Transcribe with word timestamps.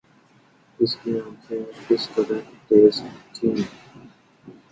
اس 0.79 0.95
کی 1.01 1.11
آنکھیں 1.19 1.59
کس 1.87 2.03
قدر 2.13 2.37
تیز 2.67 2.95
تھیں 3.33 3.55